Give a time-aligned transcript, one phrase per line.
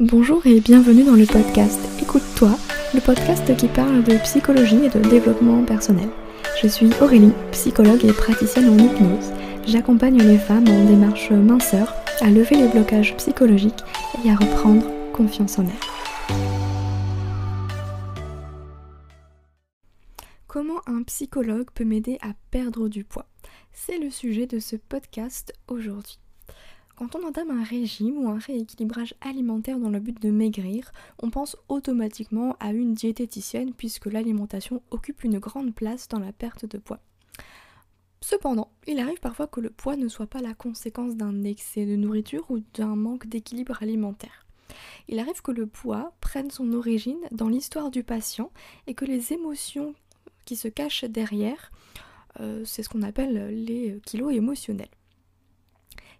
[0.00, 2.50] Bonjour et bienvenue dans le podcast Écoute-toi,
[2.94, 6.08] le podcast qui parle de psychologie et de développement personnel.
[6.60, 9.32] Je suis Aurélie, psychologue et praticienne en hypnose.
[9.64, 13.84] J'accompagne les femmes en démarche minceur à lever les blocages psychologiques
[14.24, 16.36] et à reprendre confiance en elles.
[20.48, 23.28] Comment un psychologue peut m'aider à perdre du poids?
[23.72, 26.18] C'est le sujet de ce podcast aujourd'hui.
[26.96, 31.28] Quand on entame un régime ou un rééquilibrage alimentaire dans le but de maigrir, on
[31.28, 36.78] pense automatiquement à une diététicienne puisque l'alimentation occupe une grande place dans la perte de
[36.78, 37.00] poids.
[38.20, 41.96] Cependant, il arrive parfois que le poids ne soit pas la conséquence d'un excès de
[41.96, 44.46] nourriture ou d'un manque d'équilibre alimentaire.
[45.08, 48.50] Il arrive que le poids prenne son origine dans l'histoire du patient
[48.86, 49.94] et que les émotions
[50.44, 51.72] qui se cachent derrière,
[52.40, 54.88] euh, c'est ce qu'on appelle les kilos émotionnels.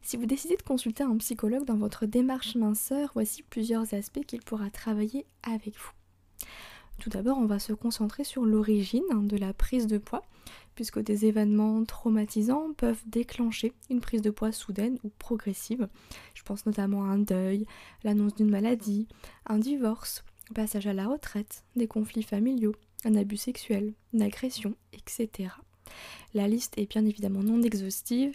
[0.04, 4.42] Si vous décidez de consulter un psychologue dans votre démarche minceur, voici plusieurs aspects qu'il
[4.42, 5.92] pourra travailler avec vous.
[6.98, 10.22] Tout d'abord, on va se concentrer sur l'origine hein, de la prise de poids,
[10.74, 15.88] puisque des événements traumatisants peuvent déclencher une prise de poids soudaine ou progressive.
[16.34, 17.64] Je pense notamment à un deuil,
[18.04, 19.08] l'annonce d'une maladie,
[19.46, 20.22] un divorce,
[20.54, 22.74] passage à la retraite, des conflits familiaux,
[23.06, 25.48] un abus sexuel, une agression, etc.
[26.34, 28.34] La liste est bien évidemment non exhaustive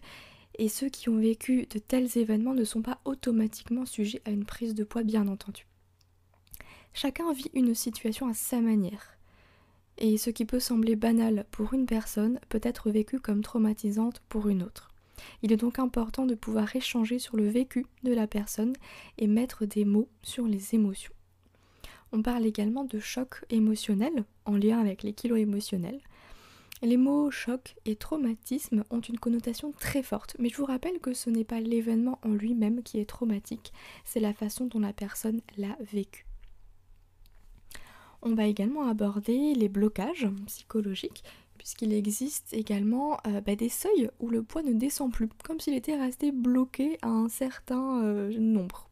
[0.59, 4.45] et ceux qui ont vécu de tels événements ne sont pas automatiquement sujets à une
[4.45, 5.65] prise de poids bien entendu.
[6.93, 9.17] Chacun vit une situation à sa manière.
[9.97, 14.49] Et ce qui peut sembler banal pour une personne peut être vécu comme traumatisante pour
[14.49, 14.89] une autre.
[15.43, 18.73] Il est donc important de pouvoir échanger sur le vécu de la personne
[19.17, 21.13] et mettre des mots sur les émotions.
[22.11, 26.01] On parle également de choc émotionnel en lien avec les kilos émotionnels.
[26.81, 31.13] Les mots choc et traumatisme ont une connotation très forte, mais je vous rappelle que
[31.13, 33.73] ce n'est pas l'événement en lui-même qui est traumatique,
[34.05, 36.25] c'est la façon dont la personne l'a vécu.
[38.21, 41.23] On va également aborder les blocages psychologiques,
[41.57, 45.73] puisqu'il existe également euh, bah, des seuils où le poids ne descend plus, comme s'il
[45.73, 48.88] était resté bloqué à un certain euh, nombre.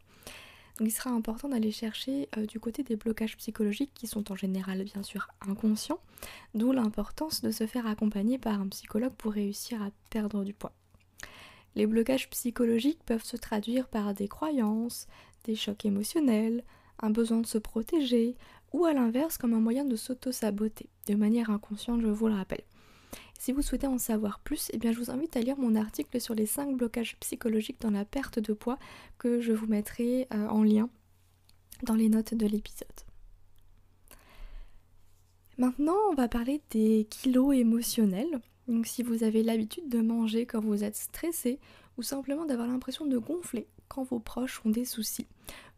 [0.80, 4.84] Il sera important d'aller chercher euh, du côté des blocages psychologiques qui sont en général
[4.84, 6.00] bien sûr inconscients,
[6.54, 10.74] d'où l'importance de se faire accompagner par un psychologue pour réussir à perdre du poids.
[11.76, 15.08] Les blocages psychologiques peuvent se traduire par des croyances,
[15.46, 16.64] des chocs émotionnels,
[17.00, 18.36] un besoin de se protéger,
[18.74, 22.64] ou à l'inverse comme un moyen de s'auto-saboter, de manière inconsciente je vous le rappelle.
[23.40, 26.20] Si vous souhaitez en savoir plus, eh bien je vous invite à lire mon article
[26.20, 28.80] sur les 5 blocages psychologiques dans la perte de poids
[29.18, 30.90] que je vous mettrai euh, en lien
[31.84, 32.88] dans les notes de l'épisode.
[35.58, 38.40] Maintenant, on va parler des kilos émotionnels.
[38.68, 41.60] Donc si vous avez l'habitude de manger quand vous êtes stressé
[41.98, 45.28] ou simplement d'avoir l'impression de gonfler quand vos proches ont des soucis,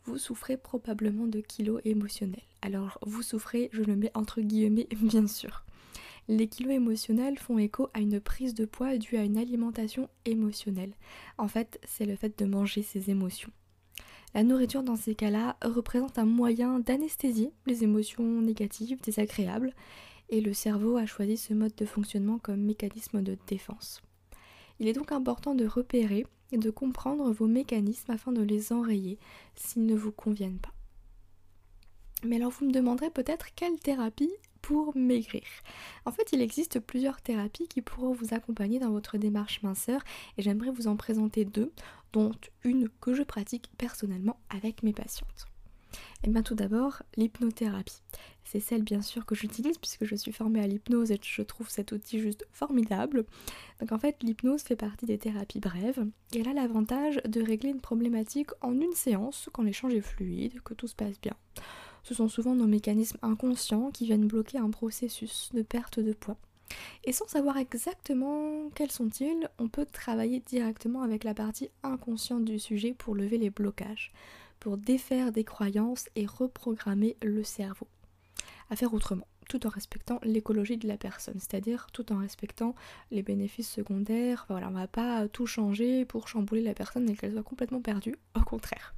[0.06, 2.44] vous souffrez probablement de kilos émotionnels.
[2.62, 5.64] Alors vous souffrez, je le mets entre guillemets bien sûr.
[6.32, 10.94] Les kilos émotionnels font écho à une prise de poids due à une alimentation émotionnelle.
[11.40, 13.50] En fait, c'est le fait de manger ses émotions.
[14.36, 19.74] La nourriture dans ces cas-là représente un moyen d'anesthésier les émotions négatives, désagréables,
[20.30, 24.04] et le cerveau a choisi ce mode de fonctionnement comme mécanisme de défense.
[24.80, 29.18] Il est donc important de repérer et de comprendre vos mécanismes afin de les enrayer
[29.56, 30.74] s'ils ne vous conviennent pas.
[32.24, 34.30] Mais alors vous me demanderez peut-être quelle thérapie
[34.62, 35.44] pour maigrir.
[36.06, 40.02] En fait, il existe plusieurs thérapies qui pourront vous accompagner dans votre démarche minceur
[40.38, 41.72] et j'aimerais vous en présenter deux,
[42.14, 42.32] dont
[42.64, 45.48] une que je pratique personnellement avec mes patientes.
[46.22, 48.02] Et eh bien tout d'abord, l'hypnothérapie.
[48.44, 51.70] C'est celle bien sûr que j'utilise puisque je suis formée à l'hypnose et je trouve
[51.70, 53.26] cet outil juste formidable.
[53.80, 57.70] Donc en fait, l'hypnose fait partie des thérapies brèves et elle a l'avantage de régler
[57.70, 61.36] une problématique en une séance quand l'échange est fluide, que tout se passe bien.
[62.10, 66.38] Ce sont souvent nos mécanismes inconscients qui viennent bloquer un processus de perte de poids.
[67.04, 72.58] Et sans savoir exactement quels sont-ils, on peut travailler directement avec la partie inconsciente du
[72.58, 74.12] sujet pour lever les blocages,
[74.60, 77.86] pour défaire des croyances et reprogrammer le cerveau.
[78.72, 82.76] À faire autrement, tout en respectant l'écologie de la personne, c'est-à-dire tout en respectant
[83.12, 84.46] les bénéfices secondaires.
[84.48, 88.16] voilà, on va pas tout changer pour chambouler la personne et qu'elle soit complètement perdue,
[88.36, 88.94] au contraire.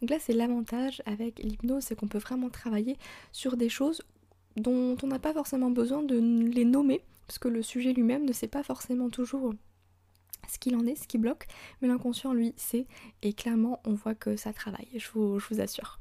[0.00, 2.96] Donc là, c'est l'avantage avec l'hypnose, c'est qu'on peut vraiment travailler
[3.30, 4.02] sur des choses
[4.56, 8.32] dont on n'a pas forcément besoin de les nommer, parce que le sujet lui-même ne
[8.32, 9.54] sait pas forcément toujours
[10.48, 11.46] ce qu'il en est, ce qui bloque,
[11.80, 12.86] mais l'inconscient lui sait,
[13.22, 16.00] et clairement on voit que ça travaille, je vous assure.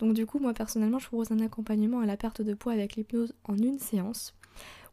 [0.00, 2.96] Donc du coup, moi personnellement, je propose un accompagnement à la perte de poids avec
[2.96, 4.34] l'hypnose en une séance,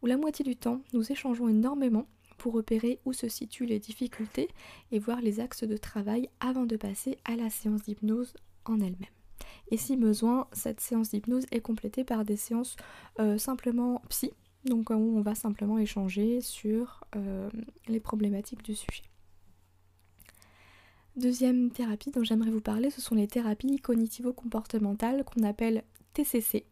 [0.04, 2.08] où la moitié du temps, nous échangeons énormément
[2.38, 4.50] pour repérer où se situent les difficultés
[4.92, 8.34] et voir les axes de travail avant de passer à la séance d'hypnose
[8.66, 9.06] en elle-même.
[9.72, 12.76] Et si besoin, cette séance d'hypnose est complétée par des séances
[13.20, 14.32] euh, simplement psy,
[14.66, 17.50] donc où on va simplement échanger sur euh,
[17.88, 19.04] les problématiques du sujet.
[21.18, 25.84] Deuxième thérapie dont j'aimerais vous parler, ce sont les thérapies cognitivo-comportementales qu'on appelle
[26.14, 26.64] TCC.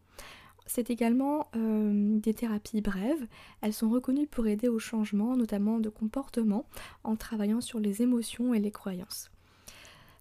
[0.66, 3.26] C'est également euh, des thérapies brèves.
[3.60, 6.64] Elles sont reconnues pour aider au changement, notamment de comportement,
[7.02, 9.32] en travaillant sur les émotions et les croyances.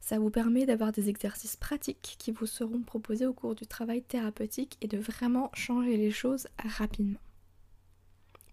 [0.01, 4.01] Ça vous permet d'avoir des exercices pratiques qui vous seront proposés au cours du travail
[4.01, 7.19] thérapeutique et de vraiment changer les choses rapidement.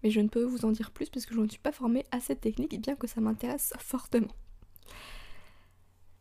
[0.03, 2.05] Mais je ne peux vous en dire plus parce que je ne suis pas formée
[2.11, 4.35] à cette technique, bien que ça m'intéresse fortement.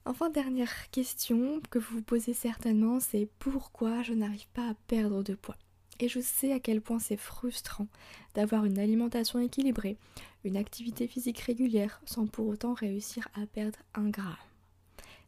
[0.04, 5.22] Enfin, dernière question que vous vous posez certainement, c'est pourquoi je n'arrive pas à perdre
[5.22, 5.56] de poids?
[6.00, 7.86] Et je sais à quel point c'est frustrant
[8.34, 9.96] d'avoir une alimentation équilibrée,
[10.42, 14.34] une activité physique régulière, sans pour autant réussir à perdre un gramme.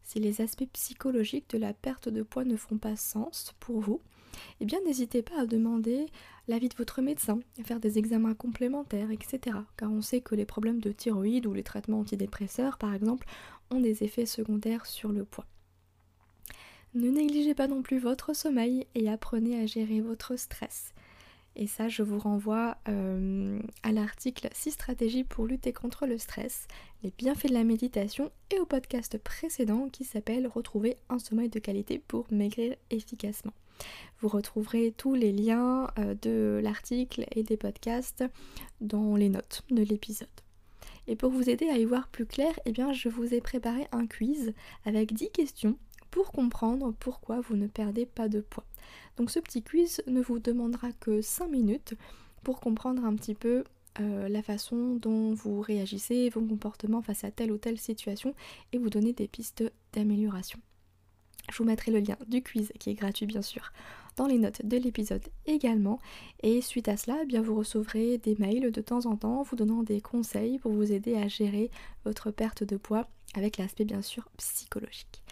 [0.03, 4.01] Si les aspects psychologiques de la perte de poids ne font pas sens pour vous,
[4.61, 6.07] eh bien n'hésitez pas à demander
[6.49, 9.57] l'avis de votre médecin, à faire des examens complémentaires, etc.
[9.77, 13.27] Car on sait que les problèmes de thyroïde ou les traitements antidépresseurs, par exemple,
[13.71, 15.47] ont des effets secondaires sur le poids.
[16.95, 20.93] Ne négligez pas non plus votre sommeil et apprenez à gérer votre stress.
[21.57, 26.67] Et ça, je vous renvoie euh, à l'article 6 stratégies pour lutter contre le stress,
[27.03, 31.61] les bienfaits de la méditation et au podcast précédent qui s'appelle Retrouver un sommeil de
[31.61, 33.53] qualité pour maigrir efficacement.
[34.21, 38.25] Vous retrouverez tous les liens euh, de l'article et des podcasts
[38.81, 40.44] dans les notes de l'épisode.
[41.07, 43.87] Et pour vous aider à y voir plus clair, eh bien, je vous ai préparé
[43.93, 44.55] un quiz
[44.85, 45.77] avec 10 questions
[46.11, 48.65] pour comprendre pourquoi vous ne perdez pas de poids.
[49.17, 51.95] Donc ce petit quiz ne vous demandera que 5 minutes
[52.43, 53.65] pour comprendre un petit peu
[54.01, 58.35] euh, la façon dont vous réagissez, vos comportements face à telle ou telle situation
[58.73, 60.59] et vous donner des pistes d'amélioration.
[61.51, 63.73] Je vous mettrai le lien du quiz qui est gratuit bien sûr
[64.17, 65.99] dans les notes de l'épisode également.
[66.43, 69.57] Et suite à cela, eh bien vous recevrez des mails de temps en temps vous
[69.57, 71.71] donnant des conseils pour vous aider à gérer
[72.05, 75.23] votre perte de poids avec l'aspect bien sûr psychologique.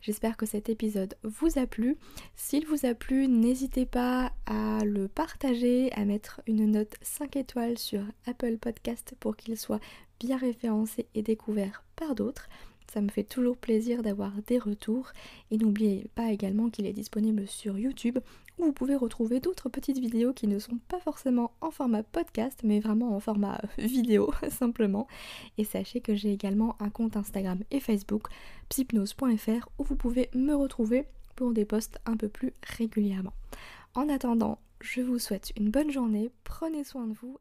[0.00, 1.96] J'espère que cet épisode vous a plu.
[2.36, 7.78] S'il vous a plu, n'hésitez pas à le partager, à mettre une note 5 étoiles
[7.78, 9.80] sur Apple Podcast pour qu'il soit
[10.20, 12.48] bien référencé et découvert par d'autres.
[12.92, 15.12] Ça me fait toujours plaisir d'avoir des retours.
[15.50, 18.18] Et n'oubliez pas également qu'il est disponible sur YouTube
[18.58, 22.60] où vous pouvez retrouver d'autres petites vidéos qui ne sont pas forcément en format podcast
[22.64, 25.06] mais vraiment en format vidéo simplement.
[25.58, 28.28] Et sachez que j'ai également un compte Instagram et Facebook
[28.68, 31.04] psypnose.fr où vous pouvez me retrouver
[31.36, 33.32] pour des posts un peu plus régulièrement.
[33.94, 37.38] En attendant, je vous souhaite une bonne journée, prenez soin de vous